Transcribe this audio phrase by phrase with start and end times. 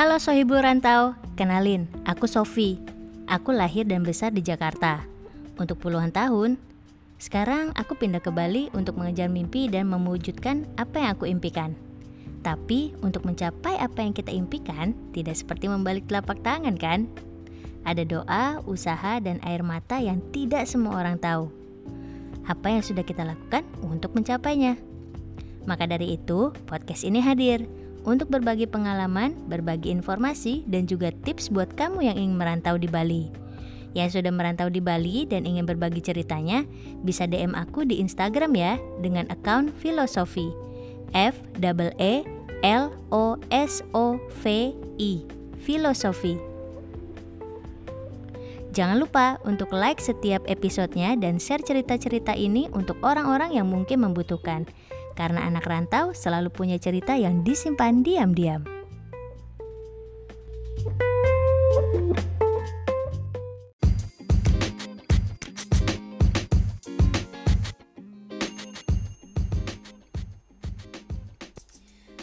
[0.00, 2.80] Halo Sohibu Rantau, kenalin, aku Sofi.
[3.28, 5.04] Aku lahir dan besar di Jakarta.
[5.60, 6.56] Untuk puluhan tahun,
[7.20, 11.76] sekarang aku pindah ke Bali untuk mengejar mimpi dan mewujudkan apa yang aku impikan.
[12.40, 17.04] Tapi untuk mencapai apa yang kita impikan, tidak seperti membalik telapak tangan kan?
[17.84, 21.52] Ada doa, usaha, dan air mata yang tidak semua orang tahu.
[22.48, 24.80] Apa yang sudah kita lakukan untuk mencapainya?
[25.68, 27.68] Maka dari itu, podcast ini hadir
[28.04, 33.28] untuk berbagi pengalaman, berbagi informasi, dan juga tips buat kamu yang ingin merantau di Bali.
[33.92, 36.62] Yang sudah merantau di Bali dan ingin berbagi ceritanya,
[37.02, 40.48] bisa DM aku di Instagram ya dengan account filosofi.
[41.10, 42.22] F double E
[42.62, 44.14] L O S O
[44.46, 45.26] V I.
[45.60, 46.50] Filosofi.
[48.70, 54.62] Jangan lupa untuk like setiap episodenya dan share cerita-cerita ini untuk orang-orang yang mungkin membutuhkan.
[55.20, 58.64] Karena anak rantau selalu punya cerita yang disimpan diam-diam.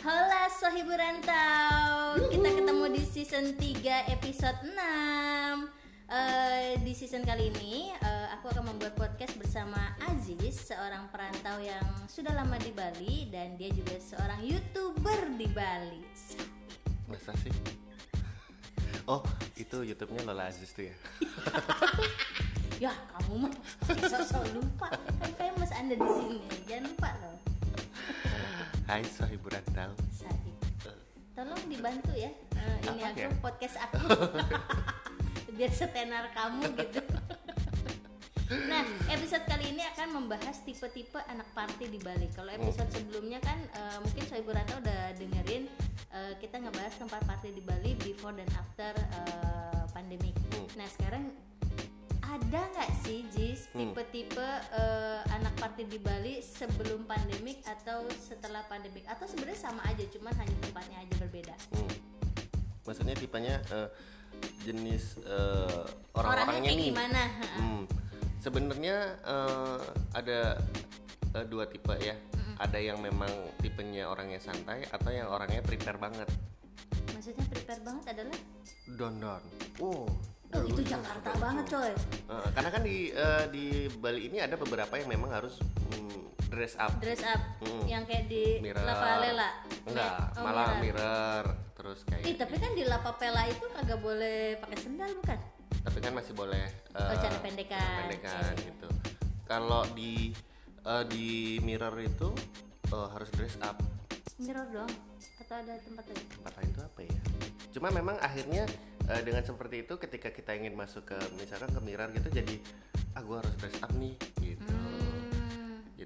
[0.02, 0.50] Hola
[0.98, 4.74] Rantau Kita ketemu di season 3 episode 6
[6.10, 8.17] Eh, Di season kali ini eh,
[8.48, 13.68] Aku akan membuat podcast bersama Aziz Seorang perantau yang sudah lama di Bali Dan dia
[13.76, 16.00] juga seorang youtuber di Bali.
[17.12, 17.52] Masa sih?
[19.04, 19.20] Oh,
[19.60, 20.96] itu YouTube-nya Lola Aziz tuh ya?
[22.88, 23.54] Ya kamu mah
[24.16, 24.96] sosok lupa.
[24.96, 26.40] Kan famous anda di sini.
[26.72, 27.36] Jangan lupa loh.
[28.88, 29.44] Hai Sahib.
[31.36, 32.32] Tolong dibantu ya.
[32.32, 33.30] Eh, Ini Apa aku ya?
[33.44, 34.08] podcast aku.
[35.60, 37.07] Biar setenar kamu gitu
[38.48, 38.80] Nah,
[39.12, 42.32] episode kali ini akan membahas tipe-tipe anak party di Bali.
[42.32, 45.68] Kalau episode sebelumnya kan eh, mungkin Soibu Ranta udah dengerin
[46.16, 50.32] eh, kita ngebahas tempat party di Bali before dan after eh, pandemic.
[50.56, 50.64] Hmm.
[50.80, 51.24] Nah, sekarang
[52.24, 53.92] ada nggak sih Jis Hmm.
[53.92, 60.08] tipe-tipe eh, anak party di Bali sebelum pandemik atau setelah pandemik atau sebenarnya sama aja
[60.08, 61.56] cuman hanya tempatnya aja berbeda.
[61.76, 61.92] hmm.
[62.88, 63.92] Maksudnya tipenya eh,
[64.64, 65.20] jenis
[66.16, 67.24] Orangnya orang-orangnya nih gimana?
[67.60, 67.84] Hmm.
[68.48, 69.80] Sebenarnya eh,
[70.16, 70.56] ada
[71.36, 72.16] eh, dua tipe ya.
[72.58, 73.30] Ada yang memang
[73.62, 76.32] tipenya orangnya santai Atau yang orangnya prepare banget.
[77.12, 78.40] Maksudnya prepare banget adalah?
[78.96, 79.44] Don don.
[79.84, 80.08] Oh,
[80.56, 81.92] Oh itu Jakarta banget coy.
[81.92, 83.66] Eh, karena kan di eh, di
[84.00, 85.60] Bali ini ada beberapa yang memang harus
[85.92, 86.96] mm, dress up.
[87.04, 87.60] Dress up.
[87.68, 87.84] Mm.
[87.84, 88.80] yang kayak di mirror.
[88.88, 89.50] Lapa Lela.
[89.84, 90.88] enggak Oh, malah mirror.
[90.88, 91.44] mirror
[91.76, 95.40] terus kayak Ih, tapi kan di Lapa Pela itu kagak boleh pakai sendal bukan?
[95.88, 97.96] Tapi kan masih boleh Oh, eh, pendekan.
[98.04, 98.68] pendekan Iya.
[98.68, 98.90] gitu
[99.44, 100.36] kalau di
[100.84, 101.28] eh, di
[101.62, 102.36] mirror itu
[102.88, 103.80] eh, harus dress up
[104.38, 104.92] Mirror dong.
[105.40, 106.22] Atau ada tempat lain?
[106.30, 107.16] tempat lain itu apa ya
[107.70, 108.64] cuma memang akhirnya
[109.06, 112.56] eh, dengan seperti itu ketika kita ingin masuk ke misalkan ke mirror gitu jadi
[113.14, 114.87] ah gua harus dress up nih gitu Hmm.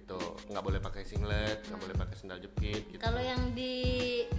[0.02, 0.20] Gitu
[0.50, 3.74] nggak boleh pakai singlet nggak boleh pakai sendal jepit gitu Kalau yang di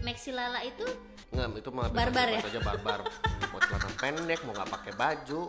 [0.02, 0.84] Maxi Lala itu
[1.32, 2.44] Nggak, itu mah Barbar ya?
[2.44, 3.00] aja barbar.
[3.48, 5.48] mau celana pendek, mau nggak pakai baju,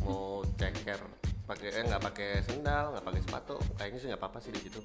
[0.00, 0.96] mau ceker,
[1.44, 4.80] pakai eh nggak pakai sendal, nggak pakai sepatu, kayaknya sih nggak apa-apa sih di situ.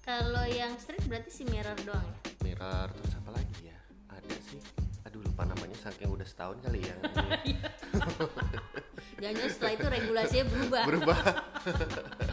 [0.00, 2.16] kalau yang street berarti si mirror doang ya?
[2.46, 3.76] Mirror terus apa lagi ya?
[4.08, 4.62] Ada sih.
[5.04, 6.94] Aduh lupa namanya saking udah setahun kali ya.
[9.18, 10.82] Jangan setelah itu regulasinya berubah.
[10.86, 11.18] Berubah.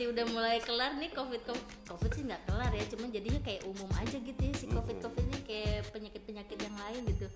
[0.00, 3.68] Nanti udah mulai kelar nih covid covid, COVID sih nggak kelar ya, cuman jadinya kayak
[3.68, 7.28] umum aja gitu ya si covid covidnya kayak penyakit penyakit yang lain gitu.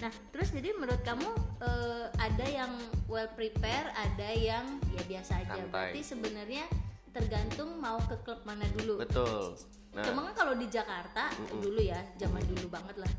[0.00, 1.28] Nah, terus jadi menurut kamu
[1.60, 2.72] eh, ada yang
[3.12, 5.52] well prepare, ada yang ya biasa aja.
[5.52, 5.68] Santai.
[5.68, 6.64] Berarti sebenarnya
[7.12, 9.04] tergantung mau ke klub mana dulu.
[9.04, 9.60] Betul.
[9.92, 11.28] Nah, Cuma kan kalau di Jakarta
[11.60, 13.12] dulu ya, zaman dulu banget lah.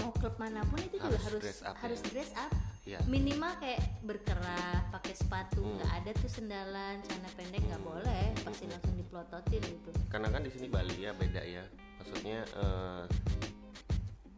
[0.00, 2.08] Mau klub mana pun itu juga Harus harus dress up harus ya.
[2.08, 2.52] dress up.
[2.86, 3.02] Ya.
[3.04, 5.76] Minimal kayak berkerah, pakai sepatu, Hmm.
[5.76, 9.90] nggak ada tuh sendalan, celana pendek nggak boleh, pasti langsung diplototin gitu.
[10.06, 11.66] Karena kan di sini Bali ya beda ya.
[11.98, 13.04] Maksudnya eh,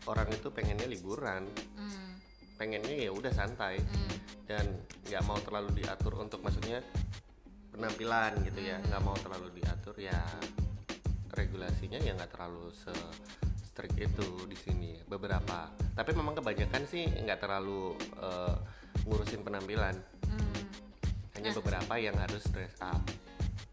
[0.04, 1.44] orang itu pengennya liburan,
[1.76, 2.16] Hmm,
[2.56, 3.78] pengennya ya udah santai.
[3.78, 4.16] hmm.
[4.48, 4.64] dan
[5.04, 6.80] nggak mau terlalu diatur untuk maksudnya
[7.68, 10.16] penampilan gitu ya nggak mau terlalu diatur ya
[11.30, 12.88] regulasinya ya nggak terlalu se
[13.78, 15.70] strict itu di sini beberapa.
[15.94, 18.54] Tapi memang kebanyakan sih nggak terlalu eh,
[19.06, 19.94] ngurusin penampilan.
[20.26, 20.62] Hmm.
[21.38, 22.98] hanya beberapa yang harus dress up.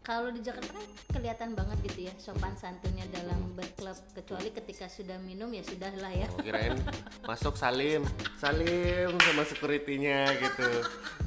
[0.06, 0.86] Kalau di Jakarta kan
[1.18, 3.98] kelihatan banget gitu ya sopan santunnya dalam berklub.
[4.14, 6.30] Kecuali ketika sudah minum ya sudahlah ya.
[6.30, 6.78] oh, kirain
[7.26, 8.06] masuk salim.
[8.38, 10.70] Salim sama securitynya gitu.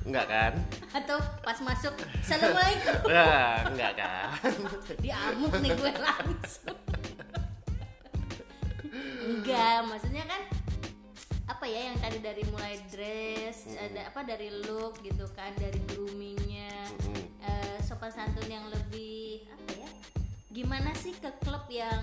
[0.07, 0.53] Nggak kan?
[0.95, 1.91] Atau pas masuk
[2.23, 2.95] assalamualaikum.
[3.11, 4.31] Wah, nggak kan?
[5.03, 6.88] Diamuk nih gue langsung.
[9.29, 10.41] Enggak, maksudnya kan
[11.45, 16.69] apa ya yang tadi dari mulai dress ada apa dari look gitu kan dari groomingnya
[17.01, 17.25] Mm-mm.
[17.41, 19.89] eh, sopan santun yang lebih apa ya
[20.47, 22.01] gimana sih ke klub yang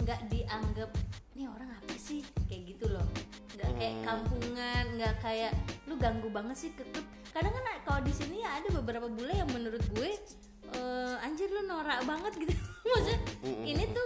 [0.00, 0.90] nggak dianggap
[1.32, 2.20] nih orang apa sih?
[2.44, 3.08] Kayak gitu loh.
[3.54, 4.04] Nggak kayak Hmm.
[4.04, 5.52] kampungan nggak kayak
[5.84, 7.04] lu ganggu banget sih ke klub.
[7.32, 10.10] Kadang kan kalau di sini ya ada beberapa bule yang menurut gue
[10.70, 12.52] eh, anjir lu norak banget gitu.
[12.84, 13.20] Maksudnya
[13.62, 14.03] ini tuh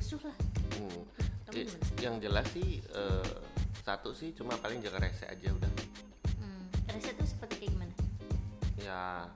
[0.00, 0.36] rusuh lah.
[0.80, 1.00] Hmm.
[1.44, 1.60] Kamu
[2.00, 3.32] yang jelas sih eh,
[3.84, 5.68] satu sih cuma paling jaga rese aja udah.
[6.40, 6.64] Hmm.
[6.88, 7.94] Rese tuh seperti kayak gimana?
[8.80, 9.28] Ya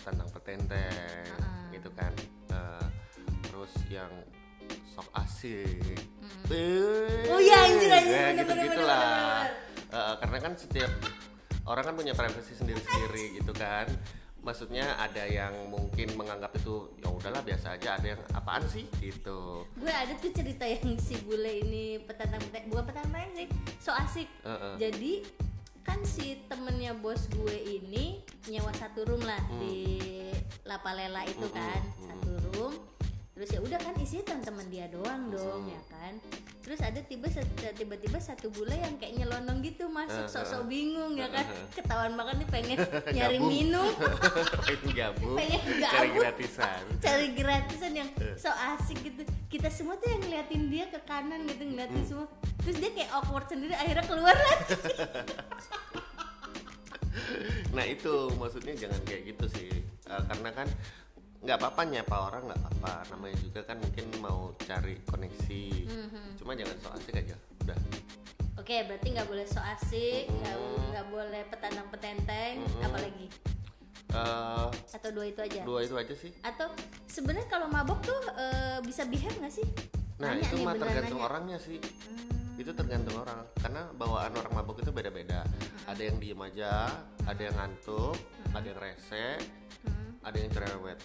[0.00, 1.68] tentang petenteng Ah.
[1.68, 2.12] gitu kan.
[2.48, 2.86] Eh,
[3.44, 4.08] terus yang
[4.96, 6.00] sok asik.
[6.24, 6.42] Mm.
[6.48, 9.44] Eh, Oh iya, anjir, anjir, ya, gitu gitulah
[10.18, 10.92] karena kan setiap
[11.64, 13.86] orang kan punya privasi sendiri sendiri gitu kan
[14.48, 18.88] maksudnya ada yang mungkin menganggap itu ya udahlah biasa aja ada yang apaan sih?
[18.96, 19.68] Gitu.
[19.76, 23.46] Gue ada tuh cerita yang si bule ini petantang petantang bukan petantang sih
[23.76, 24.28] so asik.
[24.48, 24.74] Heeh.
[24.80, 25.12] jadi
[25.84, 30.00] kan si temennya bos gue ini nyewa satu room lah di
[30.64, 32.04] Lapalela itu Mm-mm, kan mm-mm.
[32.08, 32.74] satu room.
[33.36, 36.16] Terus ya udah kan isinya teman-teman dia doang dong ya kan
[36.68, 37.24] terus ada tiba
[37.72, 40.32] tiba-tiba satu bule yang kayak nyelonong gitu masuk Uh-uh.
[40.36, 41.72] sok-sok bingung ya kan Uh-uh.
[41.72, 42.76] ketahuan banget nih pengen
[43.16, 43.48] nyari Gabung.
[43.48, 43.88] minum
[44.68, 46.20] pengen gabung Pengen cari gabung.
[46.20, 48.36] gratisan cari gratisan yang Eh.
[48.36, 52.04] so asik gitu kita semua tuh yang ngeliatin dia ke kanan gitu ngeliatin Hmm.
[52.06, 52.26] semua
[52.60, 54.76] terus dia kayak awkward sendiri akhirnya keluar lagi
[57.70, 59.68] nah itu maksudnya jangan kayak gitu sih
[60.04, 60.64] Eh, karena kan
[61.38, 66.22] nggak apa-apa nyapa orang nggak apa-apa namanya juga kan mungkin mau cari koneksi Mhm.
[66.36, 67.78] cuma jangan so asik aja udah
[68.56, 70.82] oke berarti nggak boleh so asik nggak Mm-mm.
[70.90, 72.84] nggak boleh petantang petenteng Mm-mm.
[72.84, 73.28] apalagi
[74.08, 76.72] Eh, atau dua itu aja dua itu aja sih atau
[77.04, 79.68] sebenarnya kalau mabok tuh eh, bisa behave nggak sih
[80.16, 81.28] nah Nanya itu mah tergantung nanya.
[81.28, 82.56] orangnya sih Hmm.
[82.56, 85.44] itu tergantung orang karena bawaan orang mabuk itu beda-beda
[85.84, 86.88] ada yang diem aja
[87.22, 88.16] ada yang ngantuk
[88.50, 89.26] ada yang rese
[89.84, 90.16] Hmm.
[90.24, 90.98] ada yang cerewet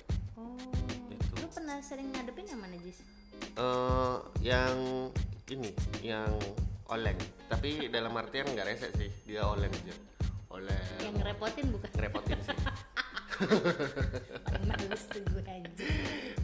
[1.53, 2.99] pernah sering ngadepin yang mana Jis?
[3.53, 4.75] eh yang
[5.49, 5.71] ini
[6.01, 6.33] yang
[6.89, 7.17] oleng.
[7.49, 9.95] Tapi dalam artian nggak rese sih dia oleng aja.
[10.49, 10.97] Oleng.
[11.01, 11.89] Yang ngerepotin bukan?
[11.93, 12.57] Ngerepotin sih.
[14.69, 15.85] Males tuh gue aja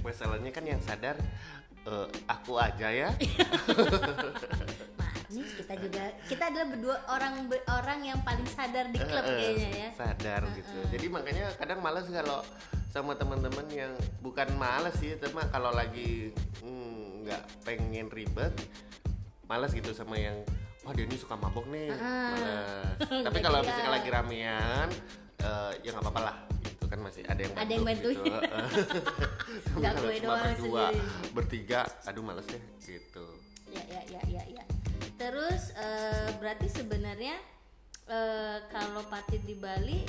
[0.01, 1.15] masalahnya kan yang sadar
[1.85, 3.09] eh, aku aja ya.
[5.00, 7.33] Maaf nih kita juga kita adalah berdua orang
[7.69, 9.89] orang yang paling sadar di klub eh, kayaknya ya.
[9.94, 10.77] sadar gitu.
[10.91, 12.41] Jadi makanya kadang males kalau
[12.89, 16.33] sama teman-teman yang bukan males sih cuma kalau lagi
[16.65, 18.50] hmm, nggak pengen ribet
[19.45, 20.41] males gitu sama yang
[20.81, 22.97] wah dia ini suka mabok nih males
[23.30, 24.89] tapi kalau misalnya lagi ramean
[25.38, 28.25] eh, ya nggak apa-apa lah itu kan masih ada yang Ada yang bantu gitu.
[29.77, 31.30] Nggak gue cuma doang berdua sendiri.
[31.38, 33.25] bertiga aduh males deh gitu
[33.69, 34.63] Ya ya ya ya ya.
[35.13, 37.38] Terus eh, berarti sebenarnya
[38.09, 40.01] eh, kalau party di Bali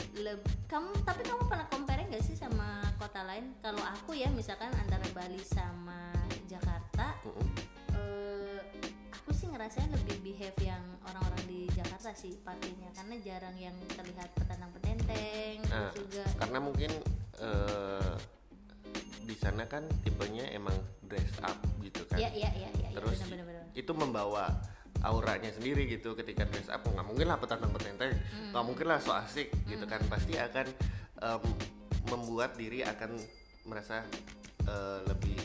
[0.66, 3.52] kamu tapi kamu pernah compare nggak sih sama kota lain?
[3.60, 6.10] Kalau aku ya misalkan antara Bali sama
[6.48, 7.48] Jakarta Mm-mm.
[7.94, 8.58] eh,
[9.12, 14.32] aku sih ngerasain lebih behave yang orang-orang di Jakarta sih partinya karena jarang yang terlihat
[14.34, 16.90] petantang petenteng Nah, juga karena mungkin
[17.38, 18.12] eh,
[19.22, 20.74] di sana kan tipenya emang
[21.06, 23.64] dress up gitu kan ya ya ya ya, ya terus benar, benar, benar.
[23.78, 24.44] itu membawa
[25.04, 26.84] auranya sendiri gitu ketika dress up.
[26.84, 28.12] Nggak mungkin lah petantang petenteng.
[28.16, 28.50] Hmm.
[28.52, 30.00] nggak mungkin lah so asik gitu kan.
[30.08, 30.66] Pasti akan
[31.20, 31.42] em,
[32.08, 33.16] membuat diri akan
[33.68, 34.04] merasa
[34.64, 35.36] eh, lebih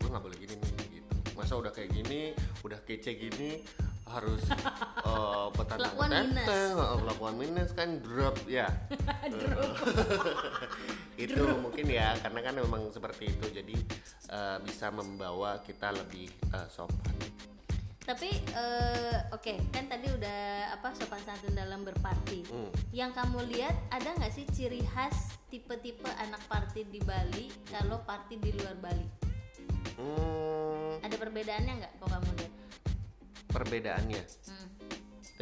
[0.00, 1.14] gue nggak boleh gini nih gitu.
[1.34, 3.62] Masa udah kayak gini udah kece gini
[4.04, 4.42] harus
[5.08, 6.70] eh, petantang petenteng
[7.34, 8.70] minus kan drop ya.
[11.24, 13.46] Itu mungkin ya karena kan memang seperti itu.
[13.50, 13.76] Jadi
[14.30, 17.14] eh, bisa membawa kita lebih eh, sopan
[18.04, 20.40] tapi eh, oke kan tadi udah
[20.76, 22.44] apa sopan santun dalam berparti.
[22.52, 22.70] Hmm.
[22.92, 28.36] yang kamu lihat ada nggak sih ciri khas tipe-tipe anak party di Bali kalau party
[28.36, 29.06] di luar Bali?
[29.96, 32.52] Hmm, ada perbedaannya nggak kalau kamu lihat?
[33.48, 34.22] Perbedaannya?
[34.52, 34.68] Hmm.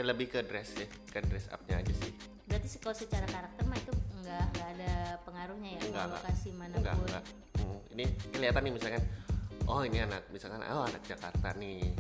[0.03, 2.15] lebih ke dress ya ke dress upnya aja sih.
[2.49, 3.93] Berarti kalau secara karakter mah itu
[4.23, 4.93] nggak nggak ada
[5.27, 5.81] pengaruhnya ya?
[5.83, 6.23] Enggak, enggak.
[6.23, 9.03] lokasi enggak mana pun enggak Hmm, ini kelihatan nih misalkan
[9.69, 11.95] oh ini anak misalkan oh anak Jakarta nih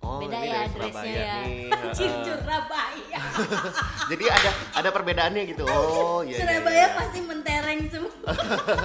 [0.00, 1.68] oh beda ini ya dari dressnya Surabaya ya nih.
[2.26, 3.18] Surabaya
[4.10, 6.88] jadi ada ada perbedaannya gitu oh iya iya, Surabaya iya.
[6.92, 8.12] pasti mentereng semua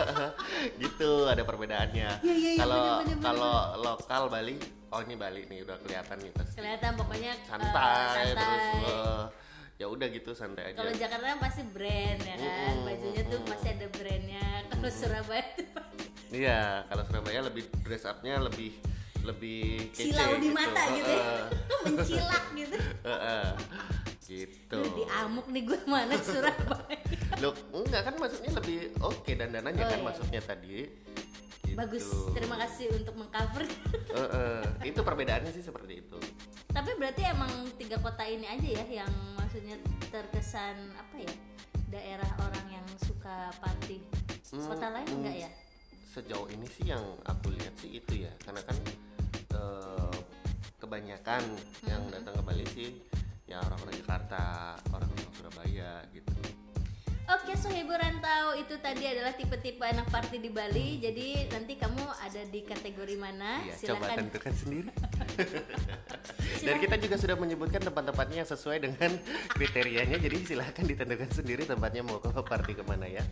[0.84, 3.24] gitu ada perbedaannya Iya, iya, kalau bener, bener.
[3.24, 4.56] kalau lokal Bali
[4.90, 8.84] oh ini Bali nih udah kelihatan nih pasti kelihatan pokoknya eh, santai, terus santai.
[8.86, 9.24] eh,
[9.80, 13.40] ya udah gitu santai aja Kalau Jakarta kan pasti brand ya kan, Mm-mm, bajunya tuh
[13.40, 13.48] mm-mm.
[13.48, 14.46] pasti ada brandnya.
[14.70, 15.68] Kalau Surabaya tuh
[16.30, 18.76] iya kalau Surabaya lebih dress upnya lebih
[19.24, 21.28] lebih kece silau di mata gitu, ya,
[21.86, 22.78] mencilak gitu.
[24.30, 26.98] gitu di amuk nih gue mana Surabaya.
[27.42, 30.06] Loh, enggak kan maksudnya lebih oke dandanannya Oh, kan iya.
[30.06, 30.78] maksudnya tadi
[31.60, 31.78] Gitu.
[31.78, 33.62] Bagus, terima kasih untuk mengcover.
[34.18, 36.18] Heeh, itu perbedaannya sih seperti itu
[36.66, 39.78] Tapi berarti emang tiga kota ini aja ya yang maksudnya
[40.10, 41.34] terkesan apa ya
[41.90, 44.02] daerah orang yang suka party.
[44.50, 45.18] Kota Hmm, lain hmm.
[45.22, 45.52] enggak ya?
[46.10, 48.74] sejauh ini sih yang aku lihat sih itu ya karena kan
[49.60, 50.18] eh,
[50.80, 51.44] kebanyakan
[51.86, 52.14] yang Hmm.
[52.16, 52.90] datang ke Bali sih
[53.46, 54.44] ya orang-orang Jakarta
[54.90, 56.32] orang-orang Surabaya gitu
[57.30, 60.98] Oke, so hiburan tahu itu tadi adalah tipe-tipe anak party di Bali.
[60.98, 63.62] Jadi nanti kamu ada di kategori mana?
[63.70, 64.18] ya coba Silakan.
[64.26, 64.90] tentukan sendiri
[66.66, 69.12] dan kita juga sudah menyebutkan tempat-tempatnya yang sesuai dengan
[69.56, 73.24] kriterianya jadi silahkan ditentukan sendiri tempatnya mau ke party ke mana ya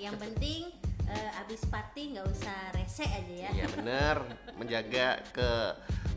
[0.00, 0.72] yang penting
[1.06, 3.50] eh, abis party nggak usah rese aja ya.
[3.52, 4.16] Iya benar
[4.56, 5.50] menjaga ke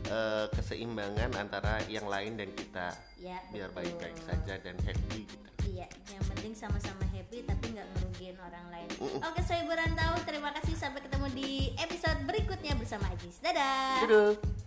[0.08, 5.50] eh, keseimbangan antara yang lain dan kita Ya, biar baik-baik saja dan happy gitu.
[5.78, 8.90] Iya, yang penting sama-sama happy tapi nggak ngerugiin orang lain.
[8.98, 9.22] Mm-mm.
[9.22, 10.18] Oke, so hiburan tahu.
[10.26, 13.38] Terima kasih sampai ketemu di episode berikutnya bersama Ajis.
[13.38, 14.02] Dadah.
[14.02, 14.66] Dadah.